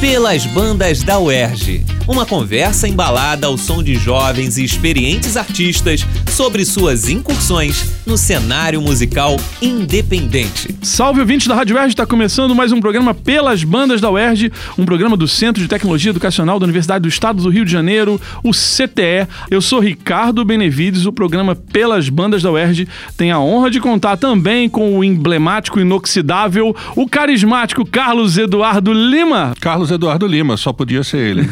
[0.00, 1.84] pelas bandas da UERJ.
[2.08, 8.80] Uma conversa embalada ao som de jovens e experientes artistas sobre suas incursões no cenário
[8.80, 10.74] musical independente.
[10.80, 14.84] Salve ouvintes da Rádio UERJ, está começando mais um programa pelas bandas da UERJ, um
[14.84, 18.52] programa do Centro de Tecnologia Educacional da Universidade do Estado do Rio de Janeiro, o
[18.52, 19.28] CTE.
[19.50, 24.16] Eu sou Ricardo Benevides, o programa pelas bandas da UERJ tem a honra de contar
[24.16, 29.52] também com o emblemático, inoxidável, o carismático Carlos Eduardo Lima.
[29.60, 31.48] Carlos Eduardo Lima, só podia ser ele.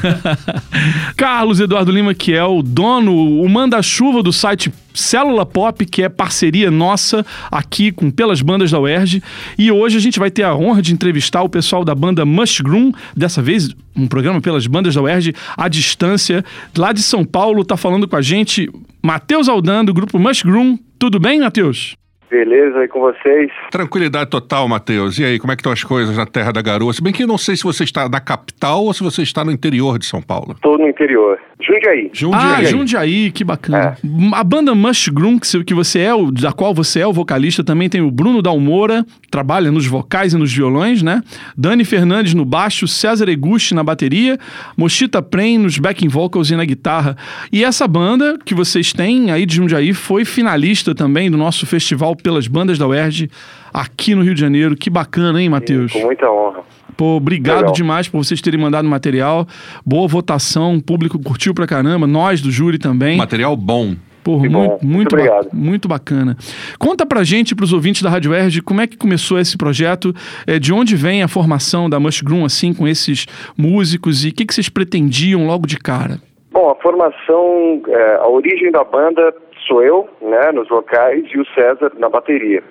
[1.17, 6.09] Carlos Eduardo Lima, que é o dono, o manda-chuva do site Célula Pop, que é
[6.09, 9.23] parceria nossa aqui com pelas bandas da UERJ.
[9.57, 12.93] E hoje a gente vai ter a honra de entrevistar o pessoal da banda Mushroom,
[13.17, 16.45] dessa vez um programa pelas bandas da UERJ à distância.
[16.77, 18.71] Lá de São Paulo tá falando com a gente
[19.03, 20.79] Matheus Aldan, do grupo Mushroom.
[20.99, 21.97] Tudo bem, Matheus?
[22.31, 23.51] Beleza, aí com vocês?
[23.71, 25.19] Tranquilidade total, Matheus.
[25.19, 26.93] E aí, como é que estão as coisas na Terra da Garoa?
[26.93, 29.45] Se bem que eu não sei se você está na capital ou se você está
[29.45, 30.53] no interior de São Paulo.
[30.53, 31.39] Estou no interior.
[31.61, 32.11] Jundiaí.
[32.13, 32.43] Jundiaí.
[32.43, 33.79] Ah, Jundiaí, que bacana.
[33.79, 34.35] É.
[34.35, 38.11] A banda Mushroom, que você é, da qual você é o vocalista, também tem o
[38.11, 41.23] Bruno Dalmoura, trabalha nos vocais e nos violões, né?
[41.57, 44.39] Dani Fernandes no baixo, César Eguchi na bateria,
[44.77, 47.17] Mochita Prem nos backing vocals e na guitarra.
[47.53, 52.15] E essa banda que vocês têm aí de Jundiaí foi finalista também do nosso festival
[52.23, 53.31] pelas bandas da UERJ
[53.73, 54.77] aqui no Rio de Janeiro.
[54.77, 55.93] Que bacana, hein, Matheus?
[55.93, 56.61] Com muita honra.
[56.97, 57.73] Pô, obrigado Legal.
[57.73, 59.47] demais por vocês terem mandado material.
[59.87, 63.17] Boa votação, o público curtiu pra caramba, nós do júri também.
[63.17, 63.95] Material bom.
[64.25, 66.37] Porra, muito, muito, muito, ba muito, bacana.
[66.79, 70.13] Conta pra gente, pros ouvintes da Rádio Erge, como é que começou esse projeto,
[70.47, 74.45] é, de onde vem a formação da Mushroom, assim, com esses músicos e o que,
[74.45, 76.19] que vocês pretendiam logo de cara?
[76.51, 79.33] Bom, a formação, é, a origem da banda
[79.69, 82.65] sou eu, né, nos vocais, e o César na bateria.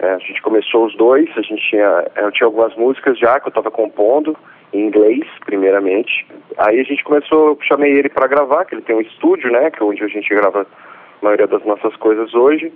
[0.00, 3.46] É, a gente começou os dois, a gente tinha, eu tinha algumas músicas já que
[3.46, 4.34] eu estava compondo,
[4.72, 6.26] em inglês, primeiramente.
[6.56, 9.82] Aí a gente começou, chamei ele para gravar, que ele tem um estúdio, né, que
[9.82, 12.72] é onde a gente grava a maioria das nossas coisas hoje.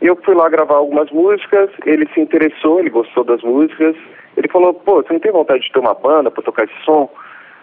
[0.00, 3.94] E eu fui lá gravar algumas músicas, ele se interessou, ele gostou das músicas.
[4.36, 7.08] Ele falou, pô, você não tem vontade de ter uma banda para tocar esse som?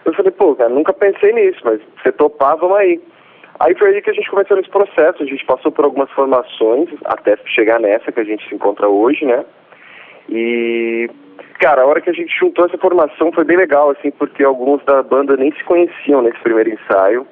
[0.05, 3.01] Eu falei, pô, cara, nunca pensei nisso, mas você topar, vamos aí.
[3.59, 6.87] Aí foi aí que a gente começou nesse processo, a gente passou por algumas formações
[7.05, 9.43] até chegar nessa que a gente se encontra hoje, né?
[10.29, 11.09] E,
[11.59, 14.83] cara, a hora que a gente juntou essa formação foi bem legal, assim, porque alguns
[14.85, 17.27] da banda nem se conheciam nesse primeiro ensaio.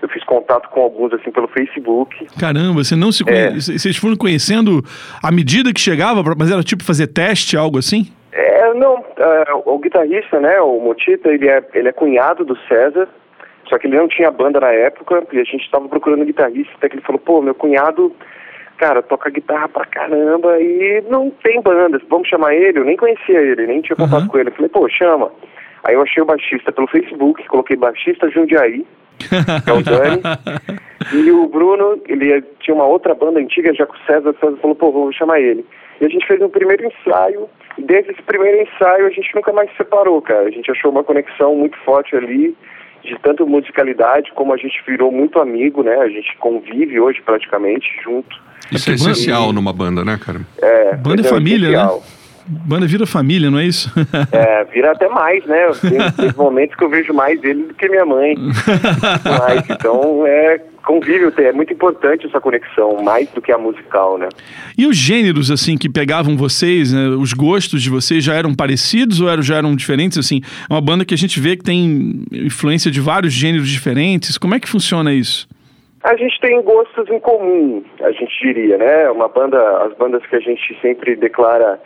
[0.00, 2.26] Eu fiz contato com alguns, assim, pelo Facebook.
[2.38, 3.36] Caramba, você não se conhe...
[3.36, 3.50] é.
[3.54, 4.82] Vocês foram conhecendo
[5.22, 8.12] à medida que chegava, mas era tipo fazer teste, algo assim?
[8.30, 13.08] É, não, uh, o guitarrista, né, o Motita, ele é, ele é cunhado do César,
[13.68, 16.88] só que ele não tinha banda na época e a gente estava procurando guitarrista, até
[16.88, 18.14] que ele falou, pô, meu cunhado,
[18.76, 22.78] cara, toca guitarra pra caramba e não tem banda, vamos chamar ele?
[22.78, 24.28] Eu nem conhecia ele, nem tinha contato uhum.
[24.28, 24.50] com ele.
[24.50, 25.30] Eu falei, pô, chama.
[25.84, 28.86] Aí eu achei o baixista pelo Facebook, coloquei baixista Jundiaí,
[29.18, 30.22] que é o Dani.
[31.12, 34.56] e o Bruno, ele tinha uma outra banda antiga já com o César, o César
[34.56, 35.64] falou, pô, vou chamar ele.
[36.00, 39.52] E a gente fez um primeiro ensaio, e desde esse primeiro ensaio a gente nunca
[39.52, 40.48] mais se separou, cara.
[40.48, 42.56] A gente achou uma conexão muito forte ali,
[43.04, 45.96] de tanto musicalidade como a gente virou muito amigo, né?
[45.96, 48.36] A gente convive hoje praticamente junto.
[48.72, 50.40] Isso é, essencial numa banda, né, cara?
[50.60, 52.00] É, banda é família, né?
[52.46, 53.90] Banda vira família, não é isso?
[54.30, 55.66] É, vira até mais, né?
[55.80, 58.34] Tem, tem momentos que eu vejo mais ele do que minha mãe.
[59.24, 64.28] Mas, então, é convívio, é muito importante essa conexão, mais do que a musical, né?
[64.76, 67.08] E os gêneros, assim, que pegavam vocês, né?
[67.08, 70.40] os gostos de vocês já eram parecidos ou já eram diferentes, assim?
[70.68, 74.38] É uma banda que a gente vê que tem influência de vários gêneros diferentes.
[74.38, 75.48] Como é que funciona isso?
[76.02, 79.10] A gente tem gostos em comum, a gente diria, né?
[79.10, 81.80] Uma banda, as bandas que a gente sempre declara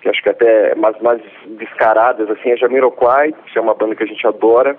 [0.00, 1.20] que acho que até mais, mais
[1.58, 4.76] descaradas, assim, é Jamiroquai, que é uma banda que a gente adora,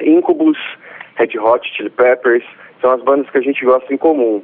[0.00, 0.58] Incubus,
[1.16, 2.44] Red Hot Chili Peppers,
[2.84, 4.42] são as bandas que a gente gosta em comum.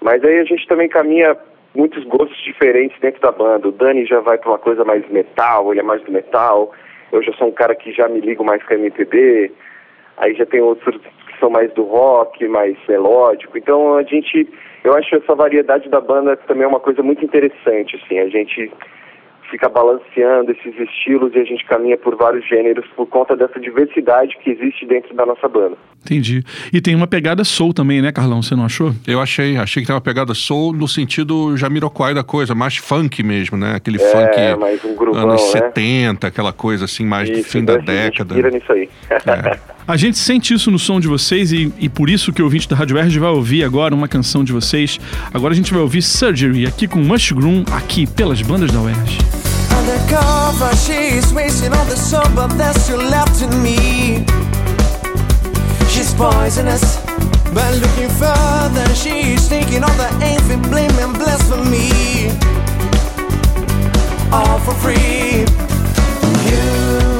[0.00, 1.36] Mas aí a gente também caminha
[1.74, 3.66] muitos gostos diferentes dentro da banda.
[3.66, 6.72] O Dani já vai para uma coisa mais metal, ele é mais do metal.
[7.10, 9.50] Eu já sou um cara que já me ligo mais com a MPB.
[10.18, 10.96] Aí já tem outros
[11.26, 13.58] que são mais do rock, mais melódico.
[13.58, 14.48] Então a gente,
[14.84, 18.20] eu acho essa variedade da banda também é uma coisa muito interessante, assim.
[18.20, 18.70] A gente
[19.52, 24.38] fica balanceando esses estilos e a gente caminha por vários gêneros por conta dessa diversidade
[24.42, 25.76] que existe dentro da nossa banda.
[26.02, 26.42] Entendi.
[26.72, 28.42] E tem uma pegada soul também, né, Carlão?
[28.42, 28.92] Você não achou?
[29.06, 29.56] Eu achei.
[29.58, 33.74] Achei que tem uma pegada soul no sentido Jamiroquai da coisa, mais funk mesmo, né?
[33.76, 35.60] Aquele é, funk mais um gruvão, anos né?
[35.60, 38.34] 70, aquela coisa assim, mais isso, do fim da década.
[38.34, 38.88] A gente nisso aí.
[39.10, 39.71] É.
[39.86, 42.68] A gente sente isso no som de vocês e, e por isso que o ouvinte
[42.68, 44.98] da Rádio Verde vai ouvir agora uma canção de vocês.
[45.34, 49.18] Agora a gente vai ouvir Surgery aqui com Mushroom, aqui pelas bandas da UERJ.
[55.92, 56.96] She's poisonous,
[57.52, 59.60] but looking further, she's the
[60.70, 62.30] blame, and blasphemy.
[64.32, 65.44] All for free.
[66.48, 67.11] You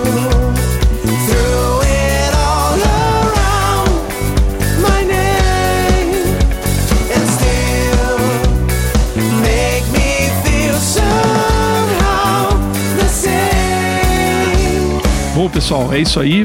[15.35, 16.45] Bom, pessoal, é isso aí.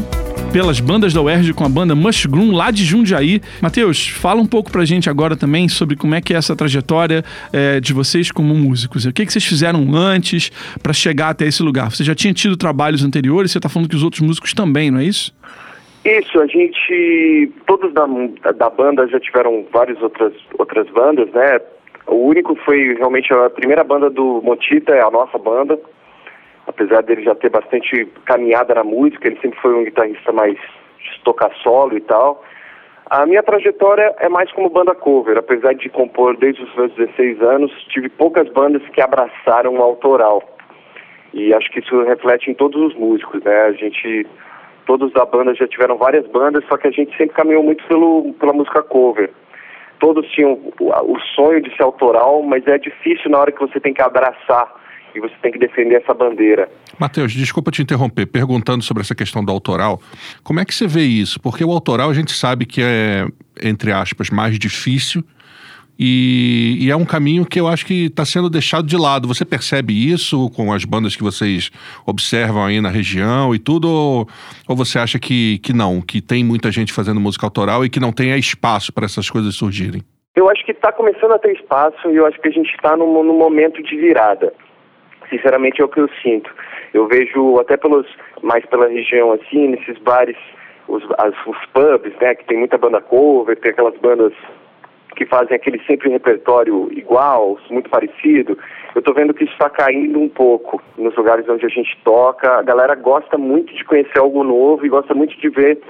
[0.54, 3.42] Pelas bandas da UERJ com a banda Mushroom lá de Jundiaí.
[3.62, 7.22] Matheus, fala um pouco pra gente agora também sobre como é que é essa trajetória
[7.52, 9.06] é, de vocês como músicos.
[9.06, 10.50] O que, que vocês fizeram antes
[10.82, 11.92] para chegar até esse lugar?
[11.92, 15.02] Você já tinha tido trabalhos anteriores, você tá falando que os outros músicos também, não
[15.02, 15.36] é isso?
[16.06, 17.52] Isso, a gente.
[17.66, 18.08] Todos da,
[18.54, 21.60] da banda já tiveram várias outras, outras bandas, né?
[22.08, 25.78] O único foi realmente a primeira banda do Motita, é a nossa banda.
[26.68, 30.58] Apesar dele já ter bastante caminhada na música, ele sempre foi um guitarrista mais
[31.24, 32.44] tocar solo e tal.
[33.10, 37.42] A minha trajetória é mais como banda cover, apesar de compor desde os meus 16
[37.42, 40.44] anos, tive poucas bandas que abraçaram o autoral.
[41.34, 43.62] E acho que isso reflete em todos os músicos, né?
[43.62, 44.28] A gente
[44.86, 48.34] todos da banda já tiveram várias bandas, só que a gente sempre caminhou muito pelo,
[48.34, 49.30] pela música cover.
[50.00, 53.80] Todos tinham o, o sonho de ser autoral, mas é difícil na hora que você
[53.80, 54.74] tem que abraçar
[55.18, 56.70] e você tem que defender essa bandeira.
[57.00, 60.00] Matheus, desculpa te interromper, perguntando sobre essa questão do autoral.
[60.44, 61.40] Como é que você vê isso?
[61.40, 63.26] Porque o autoral a gente sabe que é,
[63.62, 65.24] entre aspas, mais difícil
[66.00, 69.28] e, e é um caminho que eu acho que está sendo deixado de lado.
[69.28, 71.72] Você percebe isso com as bandas que vocês
[72.06, 73.90] observam aí na região e tudo?
[73.90, 74.28] Ou,
[74.68, 78.00] ou você acha que, que não, que tem muita gente fazendo música autoral e que
[78.00, 80.04] não tem espaço para essas coisas surgirem?
[80.36, 82.96] Eu acho que está começando a ter espaço e eu acho que a gente está
[82.96, 84.54] num, num momento de virada.
[85.30, 86.54] Sinceramente é o que eu sinto.
[86.94, 88.08] Eu vejo até pelos
[88.42, 90.38] mais pela região assim, nesses bares,
[90.88, 94.34] os, as, os pubs, né, que tem muita banda cover, tem aquelas bandas
[95.18, 98.58] que fazem aquele sempre repertório igual, muito parecido.
[98.94, 102.60] Eu estou vendo que isso está caindo um pouco nos lugares onde a gente toca.
[102.60, 105.82] A galera gosta muito de conhecer algo novo e gosta muito de ver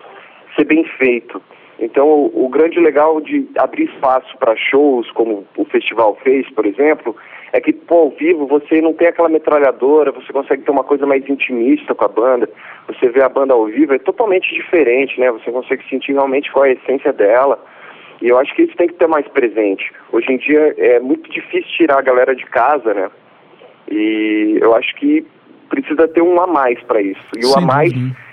[0.57, 1.42] ser bem feito.
[1.80, 6.65] Então, o, o grande legal de abrir espaço para shows, como o festival fez, por
[6.65, 7.15] exemplo,
[7.54, 11.06] é que, pô, ao vivo você não tem aquela metralhadora, você consegue ter uma coisa
[11.06, 12.50] mais intimista com a banda.
[12.88, 15.31] Você vê a banda ao vivo, é totalmente diferente, né?
[15.31, 17.63] Você consegue sentir realmente qual é a essência dela.
[18.21, 19.92] E eu acho que isso tem que ter mais presente.
[20.12, 23.12] Hoje em dia é muito difícil tirar a galera de casa, né?
[23.89, 25.25] E eu acho que
[25.69, 27.21] precisa ter um a mais para isso.
[27.36, 28.27] E o Sem a mais dúvida.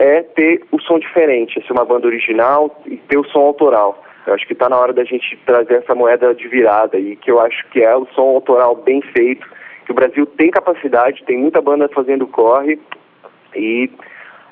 [0.00, 4.02] É ter o som diferente, é ser uma banda original e ter o som autoral.
[4.26, 7.30] Eu acho que está na hora da gente trazer essa moeda de virada e que
[7.30, 9.46] eu acho que é o som autoral bem feito,
[9.84, 12.78] que o Brasil tem capacidade, tem muita banda fazendo corre
[13.54, 13.90] e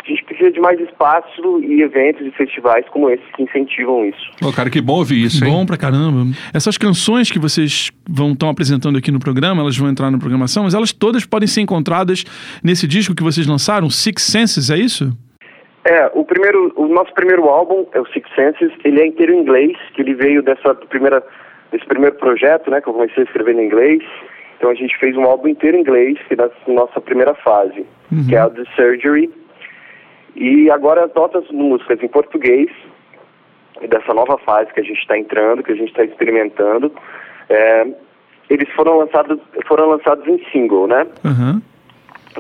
[0.05, 4.31] a gente precisa de mais espaço e eventos e festivais como esses que incentivam isso.
[4.43, 5.51] Ô, cara, que bom ouvir isso, hein?
[5.51, 6.31] Bom pra caramba.
[6.53, 10.65] Essas canções que vocês vão estão apresentando aqui no programa, elas vão entrar na programação,
[10.65, 12.25] mas elas todas podem ser encontradas
[12.63, 15.17] nesse disco que vocês lançaram, Six Senses, é isso?
[15.85, 19.41] É, o primeiro, o nosso primeiro álbum é o Six Senses, ele é inteiro em
[19.41, 21.23] inglês, que ele veio dessa primeira,
[21.71, 24.03] desse primeiro projeto, né, que eu comecei a escrever em inglês.
[24.57, 27.87] Então a gente fez um álbum inteiro em inglês, que é da nossa primeira fase,
[28.29, 29.31] que é a The Surgery.
[30.35, 32.69] E agora as nossas músicas em português,
[33.89, 36.93] dessa nova fase que a gente está entrando, que a gente está experimentando,
[37.49, 37.87] é,
[38.51, 41.07] eles foram lançados, foram lançados em single, né?
[41.25, 41.63] Aham.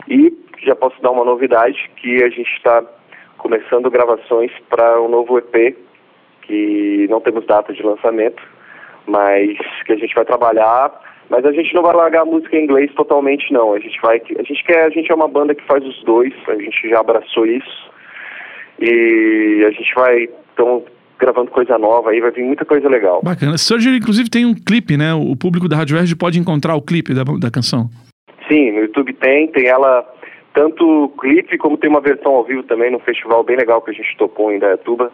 [0.09, 2.83] E já posso dar uma novidade que a gente está
[3.39, 5.77] começando gravações para um novo EP
[6.43, 8.43] que não temos data de lançamento,
[9.07, 10.93] mas que a gente vai trabalhar.
[11.31, 13.75] Mas a gente não vai largar a música em inglês totalmente não.
[13.75, 16.33] A gente vai, a gente quer, a gente é uma banda que faz os dois.
[16.49, 17.91] A gente já abraçou isso
[18.81, 20.85] e a gente vai então
[21.19, 23.21] gravando coisa nova aí, vai vir muita coisa legal.
[23.23, 23.59] Bacana.
[23.59, 25.13] Surgery, inclusive, tem um clipe, né?
[25.13, 27.91] O público da Rádio Verde pode encontrar o clipe da, da canção.
[28.49, 30.07] Sim, no YouTube tem, tem ela
[30.59, 33.95] tanto clipe como tem uma versão ao vivo também no festival bem legal que a
[33.95, 35.13] gente tocou em Dayatuba.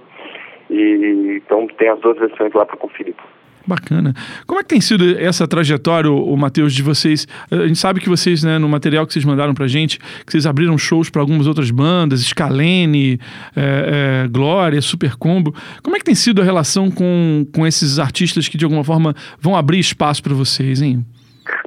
[0.70, 3.14] E então tem as duas versões lá para conferir.
[3.66, 4.14] Bacana.
[4.46, 7.26] Como é que tem sido essa trajetória, o Matheus, de vocês?
[7.50, 10.46] A gente sabe que vocês, né, no material que vocês mandaram pra gente, que vocês
[10.46, 13.18] abriram shows para algumas outras bandas, Scalene,
[13.54, 15.54] é, é, Glória, Super Combo.
[15.82, 19.14] Como é que tem sido a relação com, com esses artistas que, de alguma forma,
[19.38, 21.04] vão abrir espaço para vocês, hein?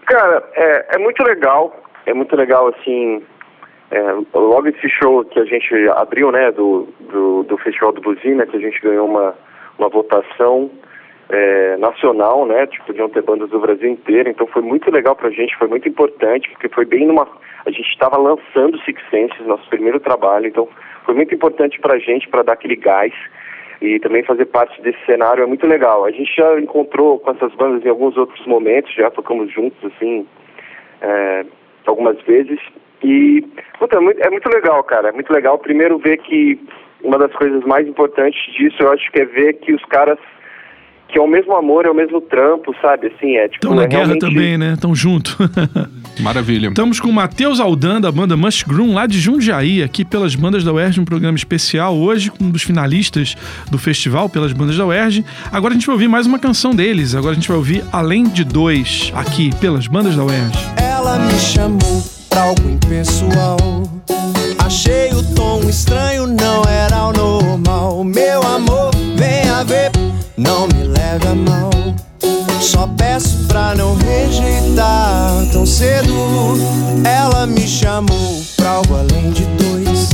[0.07, 1.83] Cara, é, é muito legal.
[2.07, 3.21] É muito legal, assim.
[3.91, 4.01] É,
[4.33, 8.57] logo esse show que a gente abriu, né, do, do, do Festival do Buzina, que
[8.57, 9.35] a gente ganhou uma,
[9.77, 10.69] uma votação.
[11.29, 12.65] é, nacional, né?
[12.67, 15.87] Tipo, podiam ter bandas do Brasil inteiro, então foi muito legal pra gente, foi muito
[15.87, 17.27] importante, porque foi bem numa.
[17.65, 20.67] A gente estava lançando Six Senses, nosso primeiro trabalho, então
[21.05, 23.13] foi muito importante pra gente para dar aquele gás
[23.81, 26.05] e também fazer parte desse cenário é muito legal.
[26.05, 30.25] A gente já encontrou com essas bandas em alguns outros momentos, já tocamos juntos, assim,
[31.01, 31.45] é,
[31.85, 32.59] algumas vezes.
[33.03, 33.43] E
[33.79, 35.09] puta, é, muito, é muito legal, cara.
[35.09, 35.57] É muito legal.
[35.57, 36.59] Primeiro ver que
[37.03, 40.17] uma das coisas mais importantes disso, eu acho que é ver que os caras
[41.09, 43.07] que é o mesmo amor, é o mesmo trampo, sabe?
[43.07, 43.65] Assim, é tipo.
[43.65, 44.21] Estão na é guerra realmente...
[44.21, 44.73] também, né?
[44.73, 45.37] Estão junto.
[46.19, 46.67] Maravilha.
[46.67, 50.73] Estamos com o Matheus Aldan, da banda Mushroom, lá de Jundiaí, aqui pelas bandas da
[50.73, 53.35] UERJ, um programa especial hoje, com um dos finalistas
[53.71, 55.23] do festival pelas bandas da UERJ.
[55.51, 57.15] Agora a gente vai ouvir mais uma canção deles.
[57.15, 60.57] Agora a gente vai ouvir Além de Dois, aqui pelas bandas da UERJ.
[60.77, 63.57] Ela me chamou pra algo impessoal.
[64.59, 68.03] Achei o tom estranho, não era o normal.
[68.03, 69.91] Meu amor, venha ver,
[70.37, 71.71] não me leve a mal.
[72.61, 76.13] Só peço pra não rejeitar tão cedo.
[77.03, 80.09] Ela me chamou pra algo além de dois.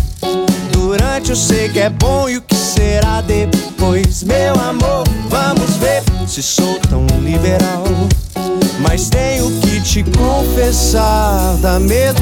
[0.71, 4.23] Durante eu sei que é bom e o que será depois.
[4.23, 7.83] Meu amor, vamos ver se sou tão liberal.
[8.79, 9.62] Mas tenho que
[9.93, 12.19] te confessar, dá medo.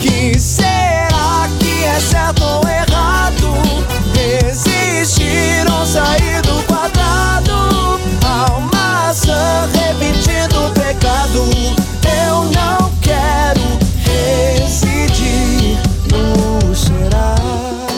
[0.00, 3.54] Que será que é certo ou errado?
[4.12, 6.71] Resistir ou sair do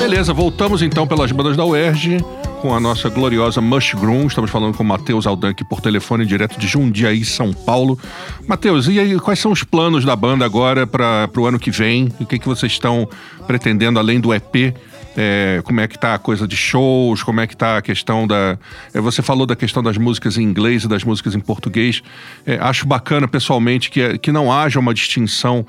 [0.04, 2.18] Beleza, voltamos então pelas bandas da UERJ
[2.60, 4.26] com a nossa gloriosa Mushroom.
[4.26, 7.98] Estamos falando com o Matheus Aldan aqui por telefone direto de Jundiaí, São Paulo.
[8.46, 12.12] Matheus, e aí, quais são os planos da banda agora para o ano que vem?
[12.20, 13.08] O que, que vocês estão
[13.46, 14.74] pretendendo além do EP?
[15.16, 17.22] É, como é que tá a coisa de shows?
[17.22, 18.58] Como é que tá a questão da.
[18.92, 22.02] é, você falou da questão das músicas em inglês e das músicas em português.
[22.44, 25.64] É, acho bacana, pessoalmente, que, que não haja uma distinção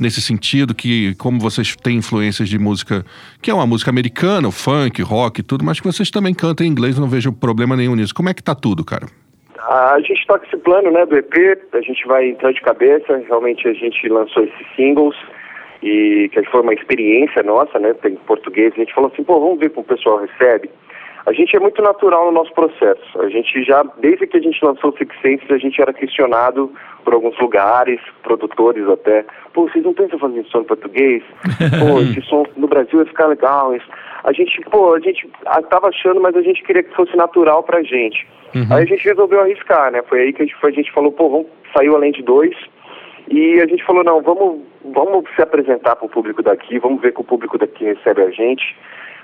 [0.00, 3.04] nesse sentido, que como vocês têm influências de música,
[3.42, 6.70] que é uma música americana, funk, rock e tudo, mas que vocês também cantam em
[6.70, 8.14] inglês, não vejo problema nenhum nisso.
[8.14, 9.06] Como é que tá tudo, cara?
[9.68, 11.34] A gente toca esse plano, né, do EP,
[11.74, 15.14] a gente vai entrar de cabeça, realmente a gente lançou esses singles
[15.82, 19.58] e que foi uma experiência nossa, né, em português, a gente falou assim, pô, vamos
[19.58, 20.70] ver como o pessoal recebe.
[21.28, 23.20] A gente é muito natural no nosso processo.
[23.20, 26.72] A gente já, desde que a gente lançou o Six Senses, a gente era questionado
[27.04, 29.26] por alguns lugares, produtores até.
[29.52, 31.22] Pô, vocês não pensam fazer som em português?
[31.80, 33.74] Pô, esse som no Brasil ia ficar legal.
[34.24, 37.62] A gente, pô, a gente ah, tava achando, mas a gente queria que fosse natural
[37.62, 38.26] pra gente.
[38.70, 40.02] Aí a gente resolveu arriscar, né?
[40.08, 42.56] Foi aí que a gente, a gente falou, pô, vamos, saiu além de dois.
[43.30, 47.12] E a gente falou, não, vamos, vamos se apresentar para o público daqui, vamos ver
[47.12, 48.74] que o público daqui recebe a gente.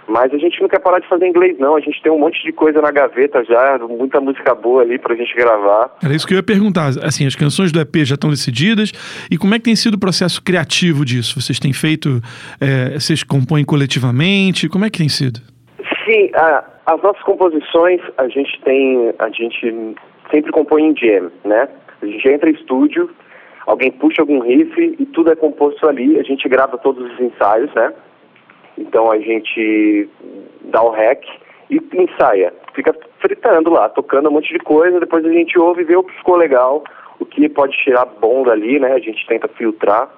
[0.07, 1.77] Mas a gente não quer parar de fazer inglês, não.
[1.77, 5.15] A gente tem um monte de coisa na gaveta já, muita música boa ali pra
[5.15, 5.97] gente gravar.
[6.03, 6.89] Era isso que eu ia perguntar.
[7.03, 8.93] Assim, as canções do EP já estão decididas.
[9.31, 11.41] E como é que tem sido o processo criativo disso?
[11.41, 12.21] Vocês têm feito.
[12.61, 14.69] é, vocês compõem coletivamente?
[14.69, 15.41] Como é que tem sido?
[16.07, 19.95] Sim, a- as nossas composições a gente tem, a gente
[20.31, 21.67] sempre compõe em jam, né?
[22.03, 23.09] A gente entra em estúdio,
[23.67, 26.19] alguém puxa algum riff e tudo é composto ali.
[26.19, 27.91] A gente grava todos os ensaios, né?
[28.77, 30.09] Então a gente
[30.65, 31.25] dá o rec
[31.71, 32.53] e ensaia.
[32.75, 36.03] Fica fritando lá, tocando um monte de coisa, depois a gente ouve e vê o
[36.03, 36.85] que ficou legal,
[37.19, 38.93] o que pode tirar bom dali, né?
[38.93, 40.09] A gente tenta filtrar.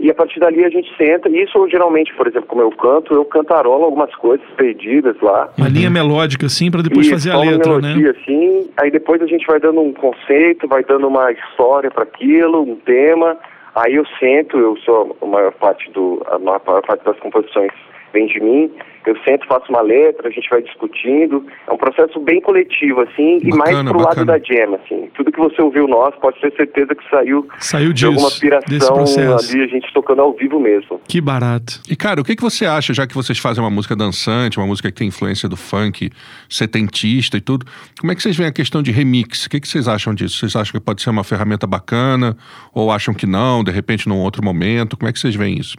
[0.00, 2.70] E a partir dali a gente senta, e isso eu, geralmente, por exemplo, como eu
[2.70, 5.50] canto, eu cantarolo algumas coisas perdidas lá.
[5.56, 8.18] Uma linha melódica, assim, para depois Isso, fazer a só uma letra, melodia, né?
[8.20, 12.62] assim, aí depois a gente vai dando um conceito, vai dando uma história para aquilo,
[12.62, 13.36] um tema.
[13.74, 17.72] Aí eu sento, eu sou a maior parte do a maior parte das composições
[18.12, 18.70] vem de mim.
[19.04, 21.44] Eu sento, faço uma letra, a gente vai discutindo.
[21.66, 24.38] É um processo bem coletivo assim, e mais Bacana, pro lado bacana.
[24.38, 25.10] da jam, assim.
[25.14, 28.54] Tudo que você ouviu nosso, pode ter certeza que saiu Saiu de alguma disso, desse
[28.54, 29.52] aspiração processo.
[29.56, 31.00] ali, a gente tocando ao vivo mesmo.
[31.08, 31.80] Que barato.
[31.90, 34.66] E, cara, o que, que você acha, já que vocês fazem uma música dançante, uma
[34.68, 36.08] música que tem influência do funk
[36.48, 37.66] setentista e tudo,
[38.00, 39.46] como é que vocês veem a questão de remix?
[39.46, 40.36] O que, que vocês acham disso?
[40.38, 42.36] Vocês acham que pode ser uma ferramenta bacana?
[42.72, 44.96] Ou acham que não, de repente num outro momento?
[44.96, 45.76] Como é que vocês veem isso?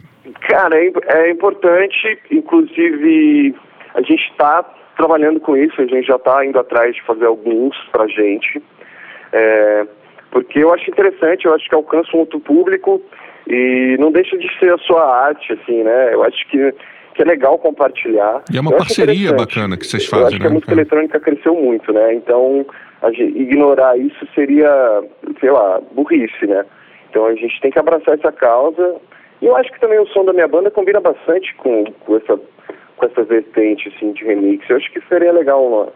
[0.48, 3.54] Cara, é, é importante, inclusive
[3.94, 4.64] a gente está
[4.96, 8.62] trabalhando com isso, a gente já está indo atrás de fazer alguns pra gente,
[9.32, 9.86] é,
[10.30, 13.00] porque eu acho interessante, eu acho que alcança um outro público
[13.48, 16.14] e não deixa de ser a sua arte, assim, né?
[16.14, 16.72] Eu acho que,
[17.14, 18.42] que é legal compartilhar.
[18.52, 20.54] E é uma Eu parceria bacana que vocês Eu fazem, acho que a né?
[20.54, 20.74] música É.
[20.74, 22.14] eletrônica cresceu muito, né?
[22.14, 22.66] Então,
[23.02, 25.02] a gente, ignorar isso seria,
[25.40, 26.64] sei lá, burrice, né?
[27.10, 28.96] Então a gente tem que abraçar essa causa.
[29.44, 32.40] E eu acho que também o som da minha banda combina bastante com, com essa
[32.96, 34.64] com essa vertente assim de remix.
[34.70, 35.88] Eu acho que seria legal uma,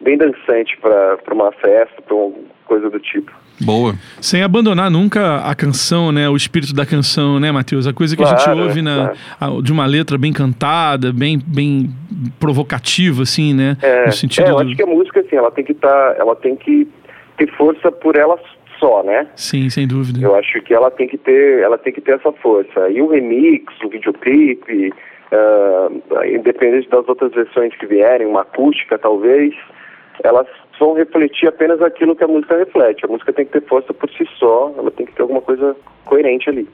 [0.00, 2.32] bem dançante para uma festa, para uma
[2.64, 3.30] coisa do tipo.
[3.60, 3.94] Boa.
[4.20, 6.28] Sem abandonar nunca a canção, né?
[6.28, 7.86] O espírito da canção, né, Matheus?
[7.86, 9.58] A coisa que Claro, a gente ouve na, claro.
[9.58, 11.90] a- de uma letra bem cantada, bem, bem
[12.40, 13.76] provocativa, assim, né?
[13.80, 14.62] É, no sentido é, eu do...
[14.62, 16.88] acho que a música, assim, ela tem que estar, ela tem que
[17.36, 18.36] ter força por ela
[18.78, 19.26] só, né?
[19.36, 20.20] Sim, sem dúvida.
[20.20, 22.88] Eu acho que ela tem que ter, ela tem que ter essa força.
[22.88, 24.92] E o remix, o videoclipe,
[25.32, 25.88] ah,
[26.26, 29.54] independente das outras versões que vierem, uma acústica talvez,
[30.22, 30.46] elas
[30.78, 33.04] vão refletir apenas aquilo que a música reflete.
[33.04, 35.76] A música tem que ter força por si só, ela tem que ter alguma coisa
[36.04, 36.68] coerente ali.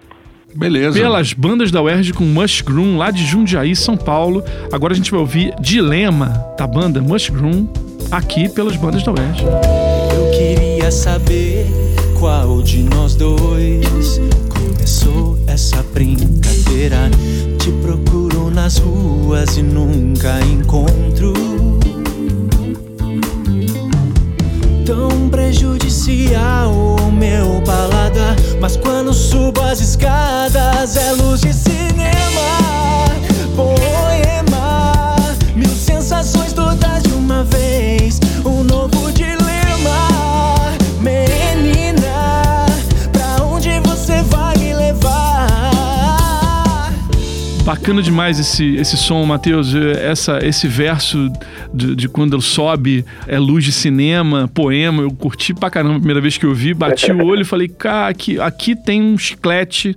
[0.54, 1.00] Beleza.
[1.00, 4.42] Pelas bandas da UERJ com Mushroom, lá de Jundiaí, São Paulo.
[4.72, 7.66] Agora a gente vai ouvir Dilema, da banda Mushroom,
[8.12, 9.44] aqui pelas bandas da UERJ.
[9.44, 11.83] Eu queria saber
[12.24, 17.10] qual de nós dois começou essa brincadeira.
[17.58, 21.34] Te procuro nas ruas e nunca encontro.
[24.86, 28.34] Tão prejudicial o meu paladar.
[28.58, 31.33] Mas quando subo as escadas é luz
[47.84, 49.74] Bacana demais esse, esse som, Matheus.
[49.74, 51.30] Eh, Essa, esse verso
[51.70, 55.02] de, de quando ele sobe é luz de cinema, poema.
[55.02, 56.72] Eu curti pra caramba a primeira vez que eu vi.
[56.72, 59.94] Bati o olho e falei, cara, aqui, aqui tem um chiclete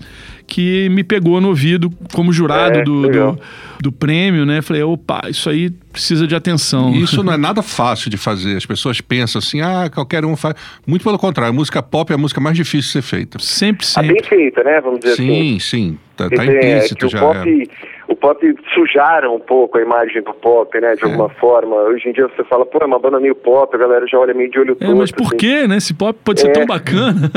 [0.47, 3.39] que me pegou no ouvido como jurado É, do, do,
[3.81, 4.61] do prêmio, né?
[4.61, 6.93] Falei, opa, isso aí precisa de atenção.
[6.95, 8.55] E Isso não é nada fácil de fazer.
[8.55, 10.55] As pessoas pensam assim, ah, qualquer um faz.
[10.85, 13.37] Muito pelo contrário, a música pop é a música mais difícil de ser feita.
[13.39, 14.23] Sempre, A bem sempre.
[14.29, 14.79] feita, né?
[14.81, 15.27] Vamos dizer assim.
[15.27, 15.97] Sim, sim.
[16.15, 17.19] Tá, tá é implícito o já.
[17.19, 17.69] pop,
[18.07, 20.95] o pop sujaram um pouco a imagem do pop, né?
[20.95, 21.75] De alguma forma.
[21.75, 24.33] Hoje em dia você fala, pô, é uma banda meio pop, a galera já olha
[24.33, 24.95] meio de olho É, torto.
[24.95, 25.37] mas por assim.
[25.37, 25.77] quê, né?
[25.77, 26.51] Esse pop pode ser É.
[26.53, 27.29] tão bacana.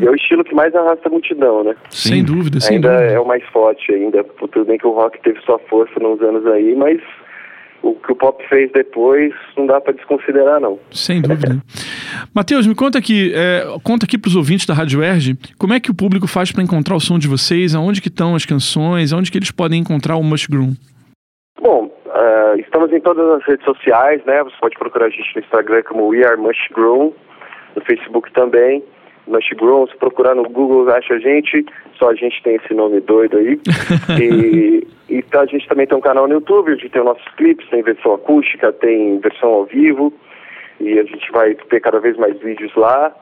[0.00, 1.74] E é o estilo que mais arrasta a multidão, né?
[1.90, 2.08] Sim.
[2.10, 3.12] sem dúvida, sem ainda dúvida.
[3.12, 4.24] é o mais forte ainda.
[4.24, 7.00] Tudo bem que o rock teve sua força nos anos aí, mas
[7.82, 10.78] o que o pop fez depois não dá pra desconsiderar, não.
[10.90, 11.60] Sem dúvida.
[12.34, 15.80] Matheus, me conta aqui, é, conta aqui para os ouvintes da Rádio Erge, como é
[15.80, 19.12] que o público faz para encontrar o som de vocês, aonde que estão as canções,
[19.12, 20.74] aonde que eles podem encontrar o Mushroom.
[21.60, 24.42] Bom, ah, estamos em todas as redes sociais, né?
[24.44, 27.12] Você pode procurar a gente no Instagram como We Are Mushroom,
[27.76, 28.82] no Facebook também.
[29.30, 31.64] Mushroom, se procurar no Google, acha a gente.
[31.98, 33.60] Só a gente tem esse nome doido aí.
[34.20, 37.28] e e tá, a gente também tem um canal no YouTube, onde tem os nossos
[37.36, 40.12] clipes, tem versão acústica, tem versão ao vivo.
[40.78, 43.12] E a gente vai ter cada vez mais vídeos lá.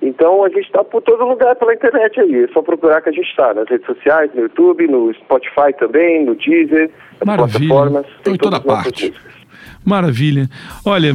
[0.00, 2.44] Então a gente está por todo lugar pela internet aí.
[2.44, 6.24] É só procurar que a gente está nas redes sociais, no YouTube, no Spotify também,
[6.24, 7.68] no Deezer, nas Maravilha.
[7.68, 8.06] plataformas.
[8.26, 9.14] Em toda parte.
[9.84, 10.48] Maravilha.
[10.86, 11.14] Olha,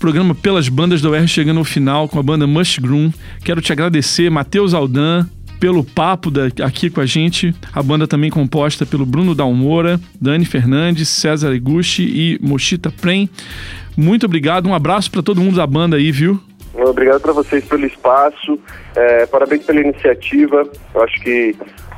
[0.00, 3.10] programa Pelas Bandas da UR chegando ao final com a banda Mushroom.
[3.44, 5.26] Quero te agradecer, Matheus Aldan,
[5.60, 7.54] pelo papo da- aqui com a gente.
[7.70, 13.28] A banda também composta pelo Bruno Dalmora, Dani Fernandes, César Iguchi e Mochita Prem.
[13.94, 16.40] Muito obrigado, um abraço para todo mundo da banda aí, viu?
[16.72, 18.58] Obrigado para vocês pelo espaço,
[18.96, 20.66] é, parabéns pela iniciativa.
[20.94, 21.54] Eu acho que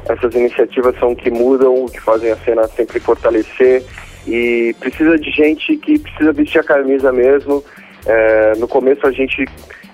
[0.09, 3.85] essas iniciativas são que mudam, que fazem a cena sempre fortalecer.
[4.27, 7.63] E precisa de gente que precisa vestir a camisa mesmo.
[8.07, 9.45] É, no começo a gente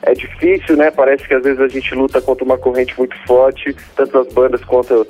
[0.02, 0.90] é difícil, né?
[0.90, 4.64] Parece que às vezes a gente luta contra uma corrente muito forte, tanto as bandas
[4.64, 5.06] quanto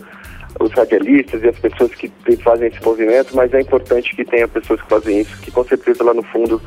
[0.61, 2.11] os radialistas e as pessoas que
[2.43, 6.03] fazem esse movimento, mas é importante que tenha pessoas que fazem isso, que com certeza
[6.03, 6.61] lá no fundo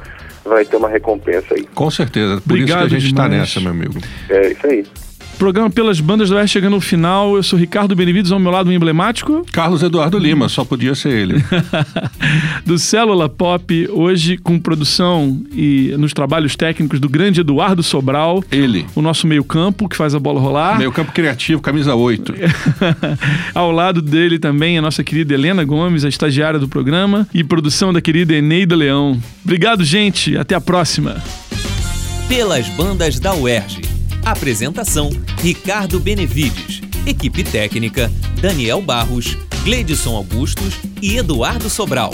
[0.46, 1.66] vai ter uma recompensa aí.
[1.76, 2.42] Com certeza.
[2.42, 4.00] Por Obrigado isso que a gente está nessa, meu amigo.
[4.30, 4.86] É isso aí.
[5.42, 7.36] Programa Pelas Bandas da UR chegando ao final.
[7.36, 9.44] Eu sou Ricardo Benevides, ao meu lado um emblemático.
[9.52, 11.44] Carlos Eduardo Lima, só podia ser ele.
[12.64, 18.86] do Célula Pop, hoje com produção e nos trabalhos técnicos do grande Eduardo Sobral, Ele.
[18.94, 20.78] o nosso meio-campo que faz a bola rolar.
[20.78, 22.36] Meio campo criativo, camisa 8.
[23.56, 27.92] Ao lado dele também a nossa querida Helena Gomes, a estagiária do programa, e produção
[27.92, 29.20] da querida Eneida Leão.
[29.44, 30.38] Obrigado, gente.
[30.38, 31.16] Até a próxima.
[32.30, 33.91] Pelas bandas da UERJ.
[34.26, 35.10] Apresentação:
[35.42, 36.82] Ricardo Benevides.
[37.06, 42.14] Equipe técnica: Daniel Barros, Gleidson Augustos e Eduardo Sobral.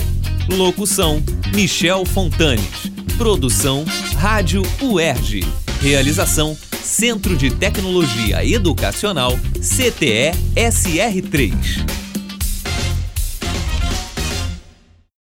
[0.49, 1.21] Locução:
[1.53, 2.91] Michel Fontanes.
[3.17, 3.85] Produção:
[4.17, 5.45] Rádio UERJ.
[5.81, 12.06] Realização: Centro de Tecnologia Educacional CTE SR3.